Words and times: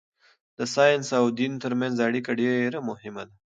د 0.57 0.59
ساینس 0.73 1.07
او 1.19 1.25
دین 1.39 1.53
ترمنځ 1.63 1.95
اړیکه 2.07 2.31
ډېره 2.41 2.79
مهمه 2.89 3.23
ده. 3.29 3.35